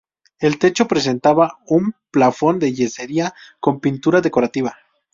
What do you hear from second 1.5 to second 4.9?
un plafón de yesería con pintura decorativa.